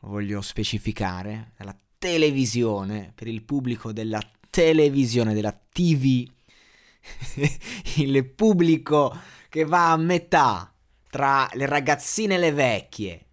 voglio 0.00 0.40
specificare, 0.40 1.52
la 1.58 1.76
televisione, 1.98 3.12
per 3.14 3.26
il 3.26 3.42
pubblico 3.42 3.92
della 3.92 4.20
televisione, 4.50 5.34
della 5.34 5.52
TV, 5.52 6.26
il 7.96 8.24
pubblico 8.26 9.16
che 9.48 9.64
va 9.64 9.92
a 9.92 9.96
metà 9.96 10.72
tra 11.10 11.48
le 11.54 11.66
ragazzine 11.66 12.34
e 12.34 12.38
le 12.38 12.52
vecchie, 12.52 13.24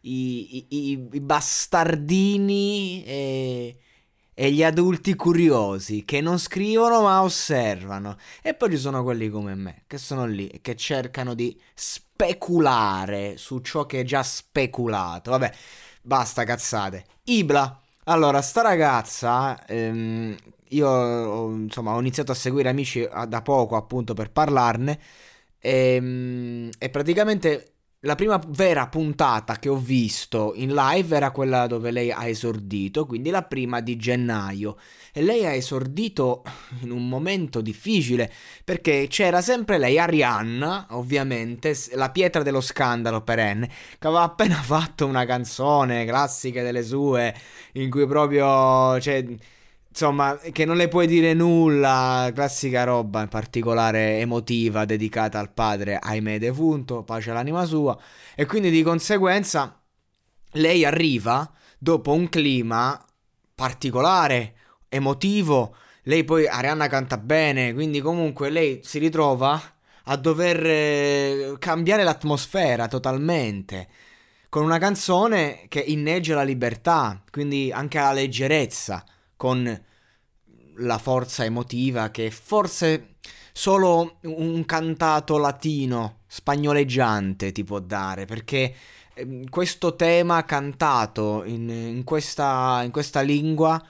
i, 0.00 0.66
i, 0.68 1.08
i 1.12 1.20
bastardini 1.20 3.04
e, 3.04 3.76
e, 4.34 4.50
gli 4.50 4.64
adulti 4.64 5.14
curiosi 5.14 6.04
che 6.04 6.20
non 6.20 6.38
scrivono 6.38 7.02
ma 7.02 7.22
osservano. 7.22 8.16
E 8.42 8.54
poi 8.54 8.70
ci 8.70 8.78
sono 8.78 9.04
quelli 9.04 9.28
come 9.28 9.54
me 9.54 9.84
che 9.86 9.98
sono 9.98 10.26
lì 10.26 10.48
e 10.48 10.60
che 10.60 10.74
cercano 10.74 11.34
di 11.34 11.56
speculare 11.74 13.36
su 13.36 13.60
ciò 13.60 13.86
che 13.86 14.00
è 14.00 14.04
già 14.04 14.22
speculato. 14.22 15.30
Vabbè. 15.30 15.52
Basta 16.04 16.44
cazzate. 16.44 17.04
Ibla. 17.24 17.80
Allora, 18.04 18.42
sta 18.42 18.62
ragazza, 18.62 19.64
ehm, 19.66 20.34
io 20.70 21.50
insomma 21.54 21.94
ho 21.94 22.00
iniziato 22.00 22.32
a 22.32 22.34
seguire 22.34 22.68
amici 22.68 23.08
da 23.28 23.42
poco 23.42 23.76
appunto 23.76 24.12
per 24.12 24.32
parlarne 24.32 24.98
e, 25.58 25.94
ehm, 25.94 26.70
e 26.78 26.90
praticamente 26.90 27.71
la 28.04 28.16
prima 28.16 28.40
vera 28.48 28.88
puntata 28.88 29.58
che 29.58 29.68
ho 29.68 29.76
visto 29.76 30.52
in 30.56 30.74
live 30.74 31.14
era 31.14 31.30
quella 31.30 31.68
dove 31.68 31.92
lei 31.92 32.10
ha 32.10 32.26
esordito, 32.26 33.06
quindi 33.06 33.30
la 33.30 33.42
prima 33.42 33.80
di 33.80 33.96
gennaio. 33.96 34.76
E 35.12 35.22
lei 35.22 35.46
ha 35.46 35.52
esordito 35.52 36.42
in 36.80 36.90
un 36.90 37.08
momento 37.08 37.60
difficile 37.60 38.32
perché 38.64 39.06
c'era 39.08 39.40
sempre 39.40 39.78
lei, 39.78 39.98
Arianna, 39.98 40.88
ovviamente, 40.90 41.76
la 41.92 42.10
pietra 42.10 42.42
dello 42.42 42.60
scandalo 42.60 43.20
perenne, 43.22 43.68
che 43.98 44.06
aveva 44.06 44.22
appena 44.22 44.56
fatto 44.62 45.06
una 45.06 45.24
canzone 45.24 46.04
classica 46.04 46.62
delle 46.62 46.82
sue 46.82 47.32
in 47.74 47.88
cui 47.88 48.06
proprio. 48.06 48.98
Cioè, 49.00 49.24
insomma, 49.92 50.38
che 50.38 50.64
non 50.64 50.76
le 50.76 50.88
puoi 50.88 51.06
dire 51.06 51.34
nulla, 51.34 52.30
classica 52.34 52.84
roba 52.84 53.20
in 53.20 53.28
particolare 53.28 54.20
emotiva 54.20 54.86
dedicata 54.86 55.38
al 55.38 55.52
padre, 55.52 55.98
ahimè 56.00 56.38
defunto, 56.38 57.02
pace 57.02 57.30
all'anima 57.30 57.66
sua, 57.66 57.96
e 58.34 58.46
quindi 58.46 58.70
di 58.70 58.82
conseguenza 58.82 59.78
lei 60.52 60.86
arriva 60.86 61.50
dopo 61.78 62.12
un 62.12 62.30
clima 62.30 63.04
particolare, 63.54 64.54
emotivo, 64.88 65.76
lei 66.04 66.24
poi 66.24 66.46
Arianna 66.48 66.88
canta 66.88 67.18
bene, 67.18 67.74
quindi 67.74 68.00
comunque 68.00 68.48
lei 68.48 68.80
si 68.82 68.98
ritrova 68.98 69.60
a 70.04 70.16
dover 70.16 70.66
eh, 70.66 71.54
cambiare 71.58 72.02
l'atmosfera 72.02 72.88
totalmente 72.88 73.88
con 74.48 74.64
una 74.64 74.78
canzone 74.78 75.66
che 75.68 75.80
inneggia 75.80 76.34
la 76.34 76.42
libertà, 76.42 77.22
quindi 77.30 77.70
anche 77.70 77.98
la 77.98 78.12
leggerezza 78.12 79.04
con 79.42 79.84
la 80.76 80.98
forza 80.98 81.44
emotiva 81.44 82.12
che 82.12 82.30
forse 82.30 83.16
solo 83.52 84.18
un 84.22 84.64
cantato 84.64 85.36
latino 85.36 86.20
spagnoleggiante 86.28 87.50
ti 87.50 87.64
può 87.64 87.80
dare, 87.80 88.24
perché 88.24 88.72
ehm, 89.14 89.48
questo 89.48 89.96
tema 89.96 90.44
cantato 90.44 91.42
in, 91.42 91.68
in, 91.68 92.04
questa, 92.04 92.82
in 92.84 92.92
questa, 92.92 93.20
lingua, 93.20 93.84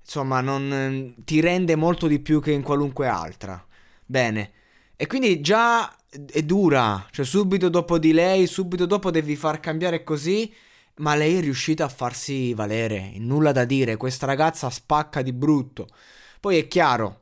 insomma, 0.00 0.40
non, 0.40 1.14
ti 1.24 1.38
rende 1.38 1.76
molto 1.76 2.08
di 2.08 2.18
più 2.18 2.40
che 2.40 2.50
in 2.50 2.62
qualunque 2.62 3.06
altra. 3.06 3.64
Bene, 4.04 4.50
e 4.96 5.06
quindi 5.06 5.40
già 5.40 5.96
è 6.32 6.42
dura, 6.42 7.06
cioè 7.12 7.24
subito 7.24 7.68
dopo 7.68 7.96
di 7.96 8.12
lei, 8.12 8.48
subito 8.48 8.86
dopo 8.86 9.12
devi 9.12 9.36
far 9.36 9.60
cambiare 9.60 10.02
così 10.02 10.52
ma 10.96 11.14
lei 11.14 11.38
è 11.38 11.40
riuscita 11.40 11.84
a 11.84 11.88
farsi 11.88 12.52
valere, 12.54 13.12
nulla 13.16 13.52
da 13.52 13.64
dire, 13.64 13.96
questa 13.96 14.26
ragazza 14.26 14.68
spacca 14.70 15.22
di 15.22 15.32
brutto. 15.32 15.88
Poi 16.40 16.58
è 16.58 16.68
chiaro, 16.68 17.20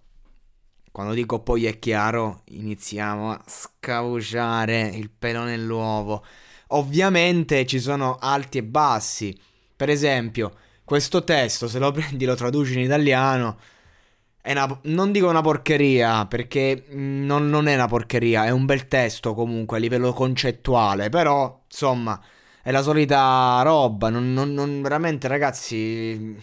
quando 0.90 1.14
dico 1.14 1.40
poi 1.40 1.66
è 1.66 1.78
chiaro, 1.78 2.42
iniziamo 2.46 3.30
a 3.30 3.40
scavuciare 3.46 4.90
il 4.94 5.10
pelo 5.10 5.42
nell'uovo. 5.44 6.24
Ovviamente 6.68 7.66
ci 7.66 7.78
sono 7.78 8.16
alti 8.20 8.58
e 8.58 8.64
bassi. 8.64 9.38
Per 9.76 9.88
esempio, 9.88 10.52
questo 10.84 11.22
testo, 11.22 11.68
se 11.68 11.78
lo 11.78 11.92
prendi 11.92 12.24
lo 12.24 12.34
traduci 12.34 12.74
in 12.74 12.80
italiano, 12.80 13.58
è 14.40 14.52
una, 14.52 14.80
non 14.84 15.12
dico 15.12 15.28
una 15.28 15.40
porcheria, 15.40 16.26
perché 16.26 16.86
non, 16.90 17.48
non 17.48 17.68
è 17.68 17.74
una 17.74 17.86
porcheria, 17.86 18.46
è 18.46 18.50
un 18.50 18.64
bel 18.64 18.88
testo 18.88 19.34
comunque 19.34 19.76
a 19.76 19.80
livello 19.80 20.12
concettuale, 20.12 21.10
però, 21.10 21.62
insomma 21.64 22.20
è 22.68 22.70
la 22.70 22.82
solita 22.82 23.62
roba, 23.62 24.10
non, 24.10 24.34
non, 24.34 24.52
non 24.52 24.82
veramente 24.82 25.26
ragazzi... 25.26 26.36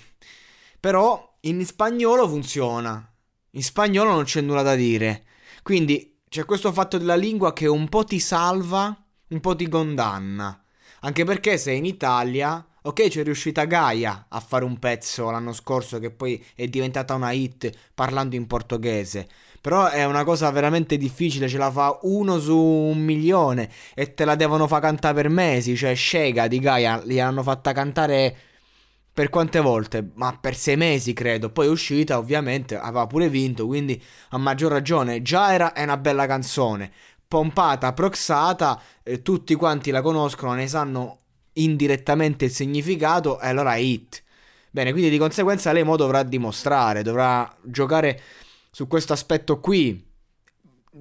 Però 0.80 1.38
in 1.42 1.64
spagnolo 1.64 2.28
funziona, 2.28 3.14
in 3.52 3.62
spagnolo 3.62 4.12
non 4.12 4.24
c'è 4.24 4.42
nulla 4.42 4.64
da 4.64 4.74
dire. 4.74 5.26
Quindi 5.62 6.22
c'è 6.28 6.44
questo 6.46 6.72
fatto 6.72 6.98
della 6.98 7.16
lingua 7.16 7.54
che 7.54 7.68
un 7.68 7.88
po' 7.90 8.06
ti 8.06 8.20
salva, 8.20 9.06
un 9.28 9.40
po' 9.40 9.56
ti 9.56 9.70
condanna. 9.70 10.64
Anche 11.02 11.26
perché 11.26 11.60
sei 11.60 11.78
in 11.78 11.86
Italia, 11.86 12.66
ok, 12.86 13.08
c'è 13.08 13.24
riuscita 13.24 13.66
Gaia 13.66 14.28
a 14.30 14.40
fare 14.40 14.64
un 14.64 14.78
pezzo 14.78 15.32
l'anno 15.32 15.54
scorso 15.54 15.98
che 16.00 16.12
poi 16.12 16.44
è 16.54 16.68
diventata 16.68 17.16
una 17.16 17.32
hit 17.32 17.72
parlando 17.94 18.36
in 18.36 18.46
portoghese. 18.46 19.28
Però 19.60 19.88
è 19.88 20.06
una 20.06 20.24
cosa 20.24 20.52
veramente 20.52 20.96
difficile, 20.96 21.48
ce 21.48 21.58
la 21.58 21.72
fa 21.72 21.98
uno 22.04 22.40
su 22.40 22.56
un 22.56 23.00
milione 23.00 23.70
e 23.96 24.14
te 24.14 24.24
la 24.24 24.36
devono 24.36 24.68
far 24.68 24.82
cantare 24.82 25.16
per 25.16 25.30
mesi. 25.30 25.76
Cioè, 25.76 25.96
Shega 25.96 26.48
di 26.48 26.60
Gaia 26.60 27.02
li 27.04 27.20
hanno 27.20 27.42
fatta 27.42 27.74
cantare 27.74 28.36
per 29.12 29.30
quante 29.30 29.60
volte? 29.62 30.12
Ma 30.16 30.38
per 30.40 30.56
sei 30.56 30.78
mesi 30.78 31.14
credo. 31.14 31.50
Poi 31.50 31.66
è 31.66 31.70
uscita, 31.70 32.20
ovviamente, 32.20 32.78
aveva 32.78 33.08
pure 33.08 33.30
vinto, 33.30 33.66
quindi 33.66 34.00
a 34.30 34.38
maggior 34.38 34.72
ragione. 34.72 35.24
Già 35.24 35.54
era 35.54 35.74
una 35.78 35.98
bella 35.98 36.28
canzone. 36.28 36.92
Pompata, 37.28 37.94
proxata, 37.94 38.80
eh, 39.02 39.24
tutti 39.24 39.56
quanti 39.56 39.90
la 39.90 40.02
conoscono, 40.04 40.54
ne 40.54 40.68
sanno 40.68 41.25
indirettamente 41.56 42.46
il 42.46 42.52
significato 42.52 43.40
e 43.40 43.48
allora 43.48 43.76
è 43.76 43.80
hit. 43.80 44.24
Bene, 44.72 44.92
quindi 44.92 45.10
di 45.10 45.18
conseguenza 45.18 45.72
lei 45.72 45.84
mo 45.84 45.96
dovrà 45.96 46.24
dimostrare, 46.24 47.02
dovrà 47.02 47.50
giocare 47.62 48.22
su 48.72 48.88
questo 48.88 49.14
aspetto 49.14 49.60
qui. 49.60 50.04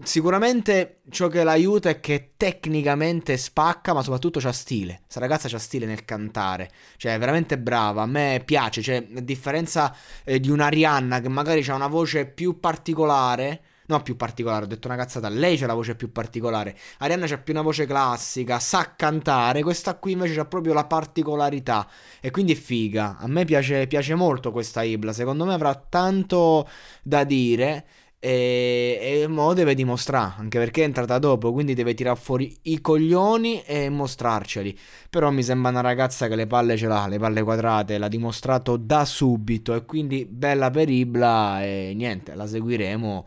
Sicuramente 0.02 1.00
ciò 1.10 1.28
che 1.28 1.44
l'aiuta 1.44 1.88
è 1.88 2.00
che 2.00 2.34
tecnicamente 2.36 3.36
spacca, 3.36 3.92
ma 3.92 4.02
soprattutto 4.02 4.38
c'ha 4.40 4.52
stile. 4.52 5.00
Questa 5.02 5.20
ragazza 5.20 5.48
c'ha 5.48 5.58
stile 5.58 5.86
nel 5.86 6.04
cantare, 6.04 6.70
cioè 6.96 7.14
è 7.14 7.18
veramente 7.18 7.58
brava. 7.58 8.02
A 8.02 8.06
me 8.06 8.42
piace, 8.44 8.82
cioè, 8.82 9.06
a 9.16 9.20
differenza 9.20 9.94
eh, 10.24 10.38
di 10.38 10.50
una 10.50 10.68
Rihanna 10.68 11.20
che 11.20 11.28
magari 11.28 11.64
ha 11.68 11.74
una 11.74 11.88
voce 11.88 12.26
più 12.26 12.60
particolare, 12.60 13.60
No, 13.86 14.00
più 14.02 14.16
particolare, 14.16 14.64
ho 14.64 14.68
detto 14.68 14.88
una 14.88 14.96
cazzata. 14.96 15.28
Lei 15.28 15.58
c'ha 15.58 15.66
la 15.66 15.74
voce 15.74 15.94
più 15.94 16.10
particolare. 16.10 16.76
Arianna 16.98 17.26
c'ha 17.26 17.38
più 17.38 17.52
una 17.52 17.62
voce 17.62 17.84
classica, 17.86 18.58
sa 18.58 18.94
cantare. 18.96 19.62
Questa 19.62 19.96
qui 19.96 20.12
invece 20.12 20.34
c'ha 20.34 20.46
proprio 20.46 20.72
la 20.72 20.84
particolarità. 20.84 21.86
E 22.20 22.30
quindi 22.30 22.52
è 22.52 22.56
figa. 22.56 23.18
A 23.18 23.26
me 23.26 23.44
piace, 23.44 23.86
piace 23.86 24.14
molto 24.14 24.52
questa 24.52 24.82
Ibla. 24.82 25.12
Secondo 25.12 25.44
me 25.44 25.52
avrà 25.52 25.74
tanto 25.74 26.66
da 27.02 27.24
dire. 27.24 27.86
E, 28.24 28.98
e 29.22 29.26
mo 29.28 29.52
deve 29.52 29.74
dimostrare, 29.74 30.36
anche 30.38 30.58
perché 30.58 30.80
è 30.80 30.84
entrata 30.84 31.18
dopo, 31.18 31.52
quindi 31.52 31.74
deve 31.74 31.92
tirare 31.92 32.18
fuori 32.18 32.56
i 32.62 32.80
coglioni 32.80 33.60
e 33.64 33.90
mostrarceli. 33.90 34.78
Però 35.10 35.30
mi 35.30 35.42
sembra 35.42 35.68
una 35.68 35.82
ragazza 35.82 36.26
che 36.26 36.34
le 36.34 36.46
palle 36.46 36.78
ce 36.78 36.86
l'ha, 36.86 37.06
le 37.06 37.18
palle 37.18 37.42
quadrate, 37.42 37.98
l'ha 37.98 38.08
dimostrato 38.08 38.78
da 38.78 39.04
subito 39.04 39.74
e 39.74 39.84
quindi 39.84 40.24
bella 40.24 40.70
per 40.70 40.88
Ibla 40.88 41.64
e 41.64 41.92
niente, 41.94 42.34
la 42.34 42.46
seguiremo 42.46 43.26